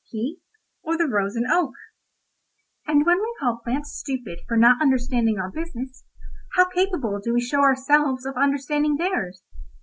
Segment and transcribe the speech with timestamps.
[0.09, 0.41] He,
[0.81, 1.75] or the rose and oak?
[2.87, 6.05] "And when we call plants stupid for not understanding our business,
[6.55, 9.43] how capable do we show ourselves of understanding theirs?